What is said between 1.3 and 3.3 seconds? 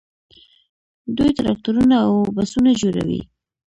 ټراکټورونه او بسونه جوړوي.